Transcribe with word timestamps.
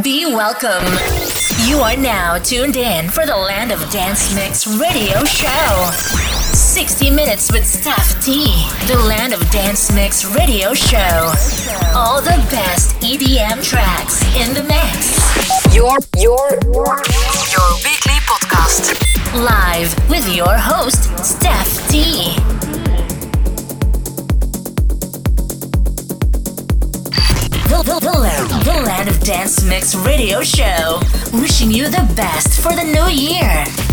Be 0.00 0.24
welcome. 0.24 0.86
You 1.68 1.80
are 1.80 1.98
now 1.98 2.38
tuned 2.38 2.76
in 2.76 3.10
for 3.10 3.26
the 3.26 3.36
Land 3.36 3.70
of 3.72 3.78
Dance 3.90 4.34
Mix 4.34 4.66
radio 4.66 5.22
show. 5.26 5.90
60 6.54 7.10
minutes 7.10 7.52
with 7.52 7.64
Stef 7.64 8.24
T. 8.24 8.46
The 8.90 8.98
Land 9.06 9.34
of 9.34 9.50
Dance 9.50 9.92
Mix 9.92 10.24
radio 10.34 10.72
show. 10.72 11.30
All 11.94 12.22
the 12.22 12.40
best 12.50 12.96
EDM 13.02 13.62
tracks 13.62 14.22
in 14.34 14.54
the 14.54 14.62
mix. 14.62 15.76
Your 15.76 15.98
your 16.16 16.48
your 17.52 17.68
weekly 17.84 18.16
podcast. 18.24 18.96
Live 19.44 19.94
with 20.08 20.34
your 20.34 20.56
host, 20.56 21.10
Stef 21.20 21.90
T. 21.90 22.61
The, 27.72 27.82
the, 27.84 28.00
the, 28.00 28.18
land, 28.18 28.50
the 28.66 28.82
Land 28.82 29.08
of 29.08 29.18
Dance 29.20 29.64
Mix 29.64 29.94
radio 29.94 30.42
show. 30.42 31.00
Wishing 31.32 31.70
you 31.70 31.88
the 31.88 32.06
best 32.14 32.60
for 32.60 32.70
the 32.76 32.84
new 32.84 33.08
year. 33.08 33.91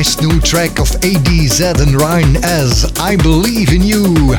Nice 0.00 0.22
new 0.22 0.40
track 0.40 0.78
of 0.78 0.88
ADZ 1.02 1.78
and 1.78 2.00
Rion 2.00 2.36
S 2.42 2.90
I 2.98 3.16
Believe 3.16 3.74
in 3.74 3.82
You. 3.82 4.34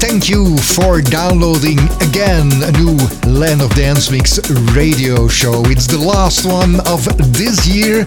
Thank 0.00 0.30
you 0.30 0.56
for 0.56 1.02
downloading 1.02 1.78
again 2.00 2.48
a 2.62 2.72
new 2.80 2.96
Land 3.28 3.60
of 3.60 3.68
Dance 3.74 4.10
Mix 4.10 4.40
radio 4.72 5.28
show. 5.28 5.60
It's 5.66 5.86
the 5.86 5.98
last 5.98 6.46
one 6.46 6.80
of 6.88 7.04
this 7.36 7.66
year, 7.66 8.02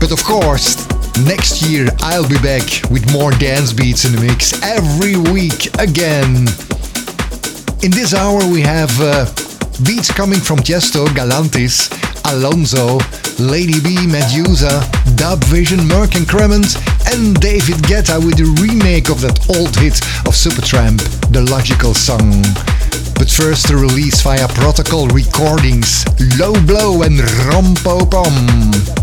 but 0.00 0.10
of 0.10 0.24
course, 0.24 0.74
next 1.28 1.62
year 1.62 1.86
I'll 2.00 2.28
be 2.28 2.42
back 2.42 2.64
with 2.90 3.08
more 3.12 3.30
dance 3.30 3.72
beats 3.72 4.04
in 4.04 4.16
the 4.16 4.20
mix 4.20 4.60
every 4.64 5.14
week 5.14 5.66
again. 5.78 6.48
In 7.84 7.92
this 7.92 8.14
hour, 8.14 8.40
we 8.50 8.62
have 8.62 8.90
uh, 9.00 9.26
beats 9.86 10.10
coming 10.10 10.40
from 10.40 10.58
Tiesto, 10.58 11.06
Galantis, 11.06 11.86
Alonso, 12.32 12.98
Lady 13.38 13.80
Bee, 13.80 14.06
MEDUZA, 14.06 15.16
Dub 15.16 15.42
Vision, 15.44 15.86
Merk 15.86 16.14
and 16.14 16.26
Kremont, 16.26 16.76
and 17.12 17.38
David 17.40 17.76
Guetta 17.84 18.18
with 18.24 18.36
the 18.36 18.48
remake 18.60 19.08
of 19.08 19.20
that 19.20 19.38
old 19.50 19.74
hit 19.76 20.00
of 20.26 20.34
Supertramp, 20.34 21.00
The 21.32 21.42
Logical 21.42 21.94
Song. 21.94 22.42
But 23.14 23.30
first, 23.30 23.68
the 23.68 23.76
release 23.76 24.20
via 24.22 24.48
Protocol 24.48 25.08
Recordings, 25.08 26.04
Low 26.38 26.54
Blow 26.66 27.02
and 27.02 27.18
Rompo 27.48 28.10
Pom. 28.10 29.01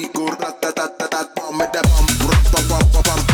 beat 0.00 0.12
go 0.14 0.26
rat 0.26 0.60
tat 0.60 0.74
tat 0.76 0.98
tat 0.98 1.34
bomb 1.34 1.58
with 1.58 1.72
that 1.72 1.84
bomb, 1.84 2.28
rat 2.28 2.92
bum 2.92 3.02
bum. 3.04 3.29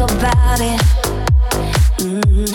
About 0.00 0.60
it. 0.60 0.80
Mm, 1.98 2.46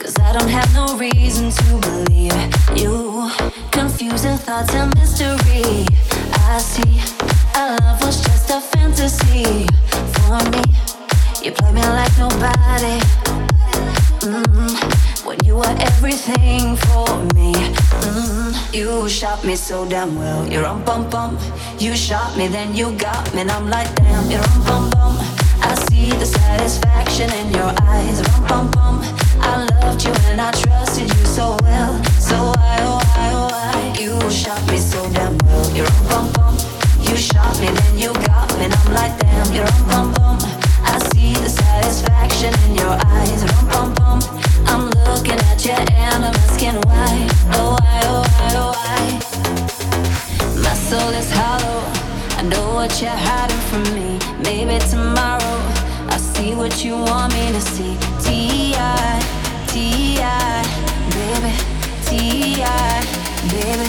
Cause 0.00 0.18
I 0.18 0.32
don't 0.32 0.48
have 0.48 0.72
no 0.74 0.96
reason 0.96 1.50
to 1.50 1.78
believe 1.80 2.32
you. 2.74 3.30
Confusing 3.70 4.36
thoughts 4.38 4.72
and 4.74 4.94
mystery. 4.94 5.84
I 6.32 6.58
see. 6.58 7.00
Our 7.54 7.76
love 7.80 8.00
was 8.02 8.20
just 8.22 8.50
a 8.50 8.60
fantasy 8.60 9.66
for 10.14 10.38
me. 10.50 10.62
You 11.44 11.52
play 11.52 11.72
me 11.72 11.82
like 11.82 12.16
nobody. 12.18 12.98
Mm, 14.24 15.26
when 15.26 15.38
you 15.44 15.56
were 15.56 15.76
everything 15.80 16.76
for 16.76 17.22
me. 17.34 17.52
Mm, 18.08 18.74
you 18.74 19.08
shot 19.08 19.44
me 19.44 19.54
so 19.56 19.86
damn 19.86 20.16
well. 20.16 20.46
You're 20.50 20.66
on 20.66 20.82
bum 20.84 21.10
bum. 21.10 21.38
You 21.78 21.94
shot 21.94 22.36
me, 22.38 22.48
then 22.48 22.74
you 22.74 22.92
got 22.96 23.34
me, 23.34 23.42
and 23.42 23.50
I'm 23.50 23.68
like 23.68 23.94
damn. 23.96 24.30
You're 24.30 24.40
on 24.40 24.64
bum 24.64 24.90
bum. 24.90 25.45
I 25.66 25.74
see 25.90 26.10
the 26.10 26.26
satisfaction 26.26 27.28
in 27.40 27.50
your 27.50 27.72
eyes. 27.82 28.22
Rum 28.28 28.46
bum 28.46 28.70
bum. 28.70 28.96
I 29.40 29.66
loved 29.82 30.04
you 30.04 30.12
and 30.30 30.40
I 30.40 30.52
trusted 30.52 31.08
you 31.08 31.24
so 31.26 31.56
well. 31.62 31.92
So 32.20 32.36
why, 32.54 32.76
oh 32.82 33.00
why, 33.02 33.30
oh 33.34 33.48
why? 33.50 33.94
You 33.98 34.30
shot 34.30 34.62
me 34.70 34.78
so 34.78 35.02
damn 35.10 35.36
well. 35.38 35.68
You're 35.76 35.90
on 35.90 36.04
bum 36.08 36.26
bum. 36.34 36.54
You 37.02 37.16
shot 37.16 37.58
me, 37.60 37.66
then 37.66 37.98
you 37.98 38.12
got 38.30 38.46
me, 38.56 38.66
and 38.66 38.74
I'm 38.74 38.94
like 38.94 39.18
damn. 39.18 39.52
You're 39.52 39.66
on 39.66 39.82
bum 39.90 40.12
bum. 40.14 40.38
I 40.86 40.98
see 41.10 41.34
the 41.34 41.48
satisfaction 41.50 42.54
in 42.66 42.76
your 42.76 42.96
eyes. 43.18 43.42
Rum 43.50 43.66
bum 43.68 43.94
bum. 43.94 44.20
I'm 44.70 44.84
looking 45.04 45.40
at 45.50 45.64
you 45.64 45.72
and 45.72 46.24
I'm 46.24 46.34
asking 46.46 46.78
why. 46.86 47.26
Oh 47.58 47.74
why, 47.82 48.00
oh 48.12 48.22
why, 48.22 48.50
oh 48.62 48.70
why? 48.78 49.02
My 50.62 50.74
soul 50.74 51.10
is 51.10 51.30
hollow. 51.32 52.05
Know 52.50 52.74
what 52.74 53.02
you're 53.02 53.10
hiding 53.10 53.62
from 53.68 53.82
me. 53.94 54.18
Maybe 54.42 54.78
tomorrow 54.88 55.58
I'll 56.10 56.18
see 56.18 56.54
what 56.54 56.84
you 56.84 56.92
want 56.94 57.34
me 57.34 57.50
to 57.50 57.60
see. 57.60 57.96
T.I. 58.22 59.20
T.I. 59.66 60.62
Baby. 61.16 61.52
T.I. 62.06 63.02
Baby. 63.50 63.88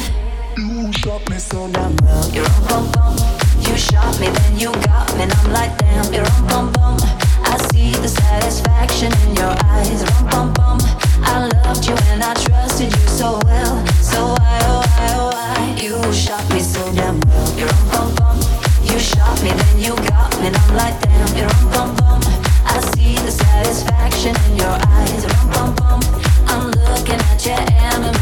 You 0.57 0.91
shot 0.93 1.29
me 1.29 1.37
so 1.37 1.69
damn 1.69 1.95
well. 1.97 2.29
You're 2.31 2.49
on 2.49 2.63
bum 2.67 2.91
bum. 2.93 3.15
You 3.61 3.77
shot 3.77 4.19
me, 4.19 4.29
then 4.29 4.57
you 4.57 4.71
got 4.89 5.15
me, 5.15 5.23
and 5.23 5.33
I'm 5.33 5.53
like 5.53 5.77
damn. 5.77 6.11
You're 6.11 6.25
on 6.25 6.47
bum 6.47 6.71
bum. 6.73 6.97
I 7.43 7.57
see 7.71 7.91
the 7.91 8.07
satisfaction 8.07 9.11
in 9.27 9.35
your 9.35 9.53
eyes. 9.65 10.01
Rum 10.03 10.29
bum 10.29 10.53
bum. 10.53 10.79
I 11.21 11.47
loved 11.63 11.85
you 11.85 11.95
and 12.11 12.23
I 12.23 12.33
trusted 12.33 12.91
you 12.91 13.07
so 13.07 13.39
well. 13.45 13.85
So 14.01 14.33
why, 14.33 14.59
oh 14.63 14.81
why, 14.83 15.07
oh 15.13 15.29
why? 15.31 15.79
You 15.79 16.13
shot 16.13 16.43
me 16.51 16.59
so 16.59 16.81
damn 16.95 17.19
well. 17.19 17.59
You're 17.59 17.69
on 17.69 17.89
bum 17.91 18.15
bum. 18.15 18.26
You 18.91 18.99
shot 18.99 19.41
me, 19.43 19.51
then 19.51 19.79
you 19.79 19.95
got 20.09 20.31
me, 20.39 20.47
and 20.47 20.55
I'm 20.55 20.75
like 20.75 20.99
damn. 21.01 21.35
You're 21.37 21.49
bum 21.71 21.95
bum. 21.97 22.21
I 22.65 22.79
see 22.95 23.15
the 23.15 23.31
satisfaction 23.31 24.35
in 24.49 24.57
your 24.57 24.77
eyes. 24.97 25.25
Rum 25.25 25.49
bum 25.51 25.75
bum. 25.75 25.99
I'm 26.47 26.71
looking 26.71 27.19
at 27.31 27.45
you 27.45 27.51
and 27.53 28.16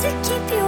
to 0.00 0.10
keep 0.22 0.50
you 0.52 0.67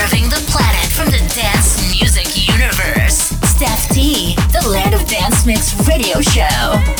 serving 0.00 0.30
the 0.30 0.42
planet 0.48 0.90
from 0.92 1.06
the 1.10 1.18
dance 1.34 1.76
music 1.92 2.26
universe. 2.34 3.32
Stef 3.52 3.92
T, 3.92 4.34
the 4.50 4.66
Land 4.66 4.94
of 4.94 5.06
Dance 5.06 5.44
Mix 5.44 5.74
radio 5.86 6.22
show. 6.22 6.99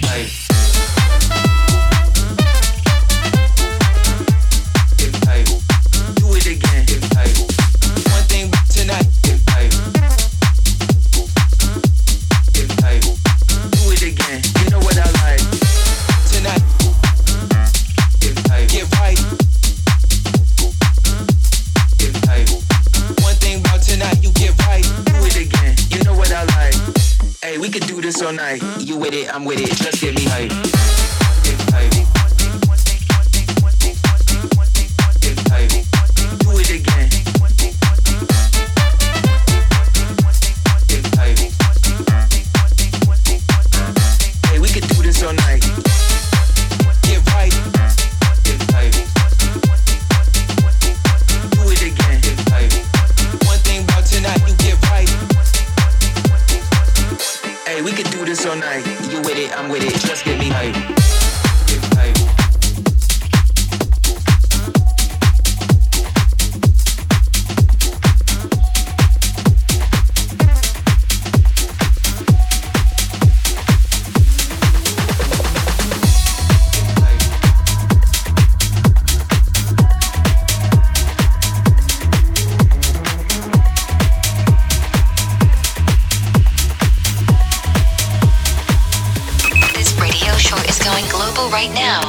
going 90.83 91.05
global 91.09 91.49
right 91.49 91.71
now. 91.73 92.01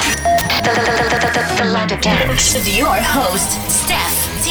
The, 0.63 0.71
the, 0.73 0.81
the, 1.35 1.63
the 1.63 1.69
Land 1.71 1.91
of 1.91 2.01
Dance. 2.01 2.55
Your 2.77 2.95
host, 3.15 3.51
Steph 3.69 4.43
D. 4.43 4.47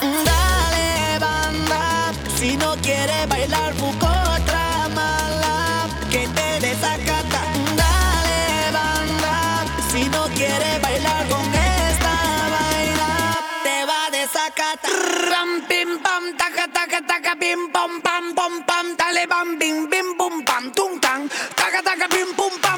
Dale, 0.00 1.18
bamba, 1.20 2.12
si 2.36 2.56
no 2.56 2.74
quiere 2.82 3.26
bailar, 3.26 3.74
busco 3.74 4.06
otra 4.06 4.88
mala 4.94 5.86
que 6.10 6.26
te 6.36 6.48
desacata. 6.66 7.42
Dale, 7.76 8.72
bamba, 8.72 9.64
si 9.92 10.08
no 10.08 10.24
quiere 10.34 10.78
bailar 10.80 11.26
con 11.28 11.46
esta 11.54 12.14
vaina, 12.54 13.10
te 13.62 13.84
va 13.86 14.06
a 14.06 14.10
desacatar. 14.10 14.90
Ram, 15.30 15.50
pim, 15.68 15.98
pam, 16.02 16.24
taca, 16.36 16.66
taca, 16.72 17.00
taca, 17.06 17.36
pim, 17.38 17.70
pam, 17.72 18.00
pam, 18.02 18.34
pam, 18.34 18.64
pam, 18.64 18.96
dale, 18.96 19.26
bam, 19.26 19.58
bim, 19.58 19.88
bim, 19.88 20.16
bum, 20.16 20.44
pam, 20.44 20.72
tum, 20.72 20.98
pataca, 21.90 22.08
pim, 22.08 22.34
pum, 22.34 22.58
pa. 22.60 22.69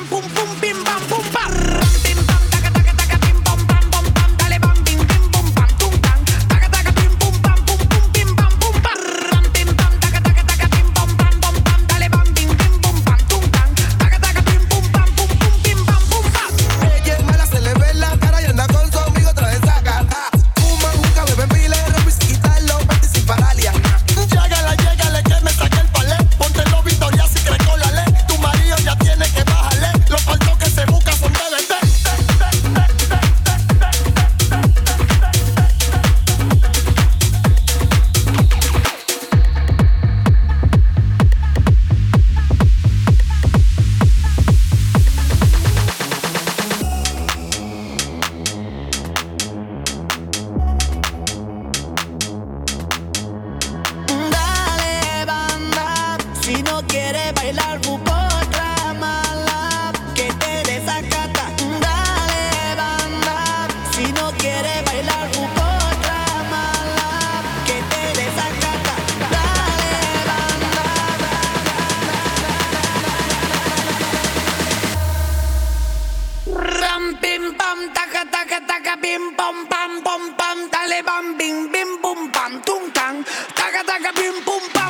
Boom! 84.14 84.44
Boom! 84.44 84.70
pum. 84.72 84.81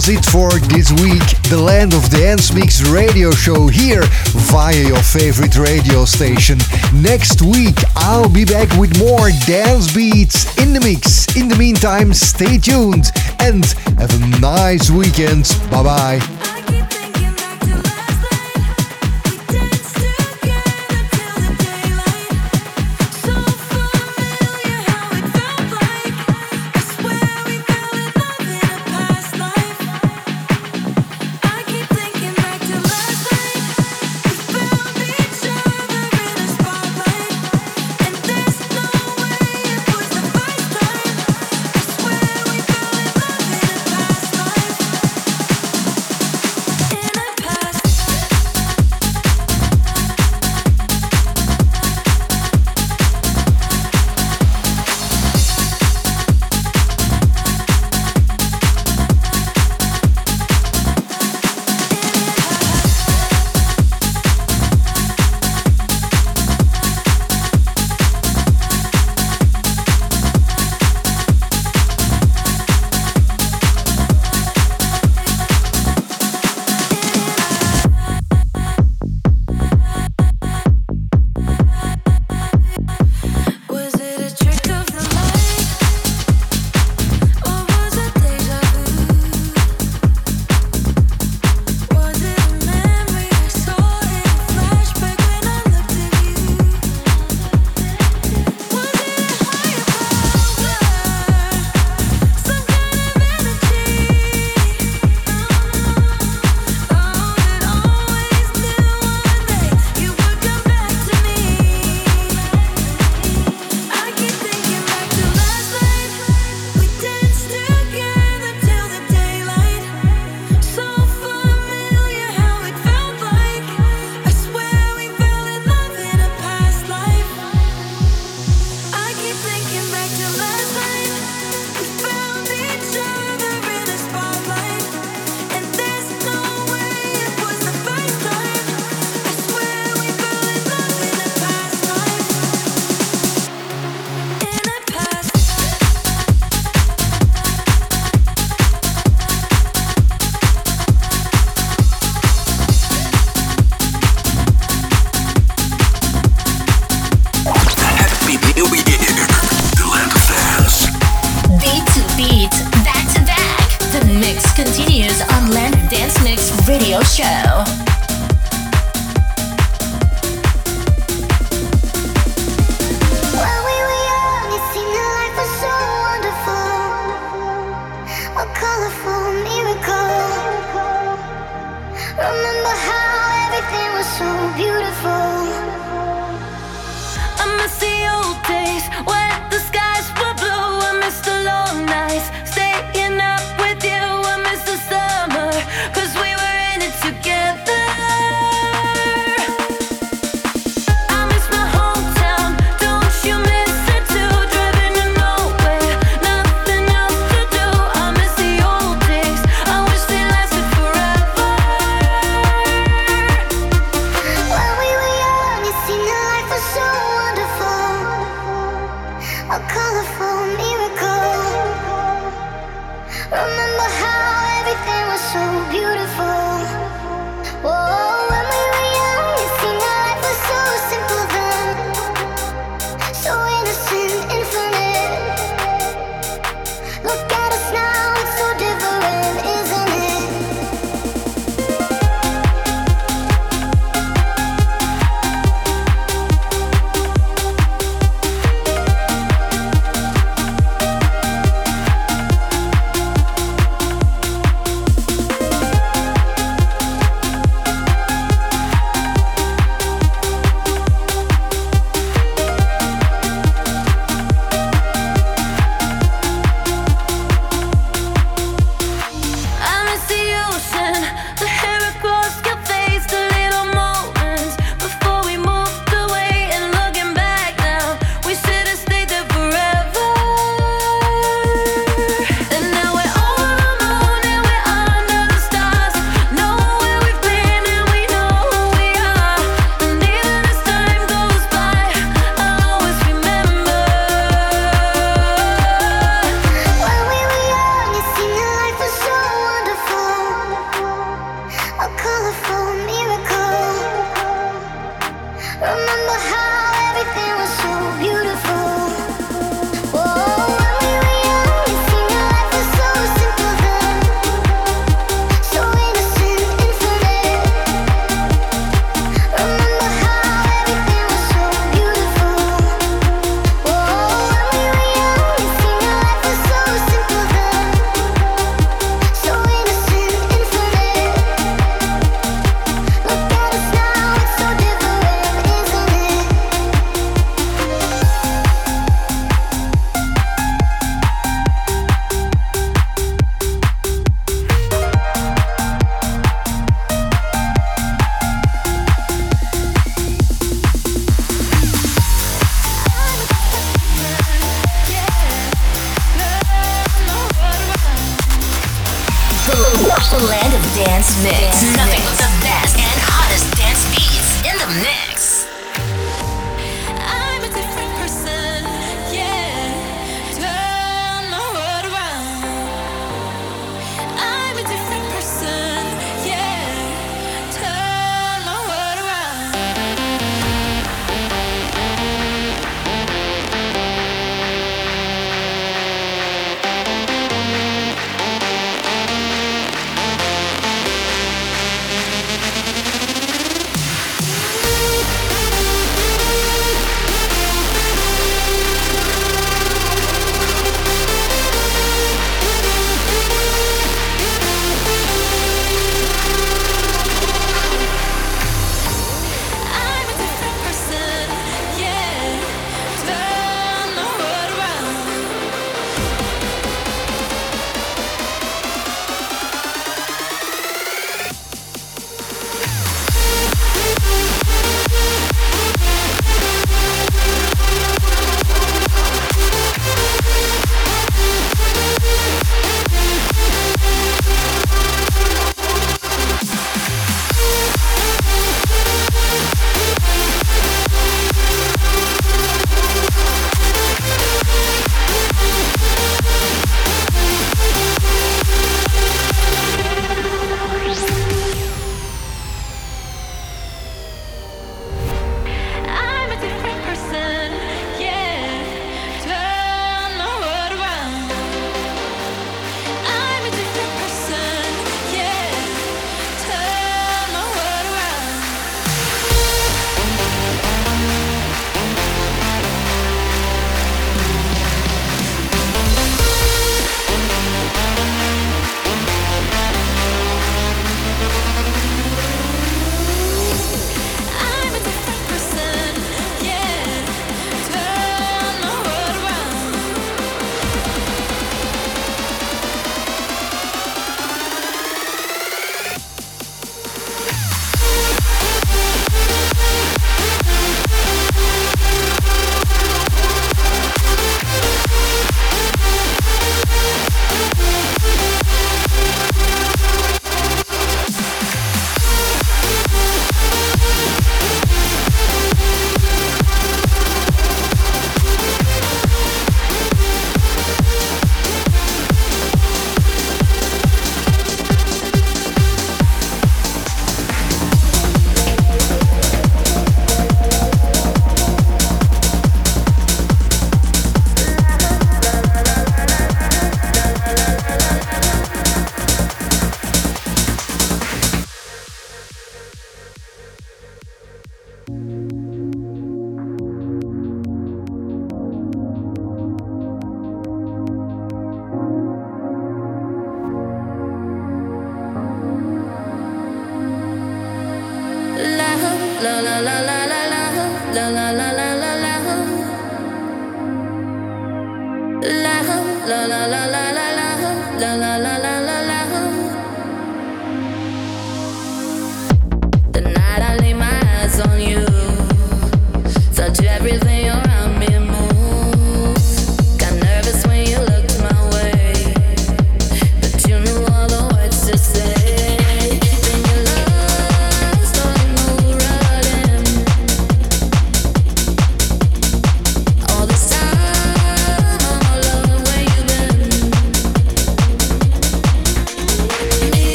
Was 0.00 0.08
it 0.08 0.24
for 0.24 0.50
this 0.72 0.90
week. 1.02 1.42
The 1.50 1.60
Land 1.60 1.92
of 1.92 2.08
Dance 2.08 2.54
Mix 2.54 2.80
radio 2.88 3.32
show 3.32 3.66
here 3.68 4.02
via 4.48 4.74
your 4.74 5.02
favorite 5.02 5.58
radio 5.58 6.06
station. 6.06 6.56
Next 6.94 7.42
week, 7.42 7.76
I'll 7.96 8.30
be 8.30 8.46
back 8.46 8.70
with 8.78 8.98
more 8.98 9.28
dance 9.46 9.94
beats 9.94 10.56
in 10.56 10.72
the 10.72 10.80
mix. 10.80 11.36
In 11.36 11.48
the 11.48 11.56
meantime, 11.56 12.14
stay 12.14 12.56
tuned 12.56 13.10
and 13.40 13.66
have 13.98 14.14
a 14.14 14.40
nice 14.40 14.88
weekend. 14.88 15.44
Bye 15.70 15.82
bye. 15.82 16.39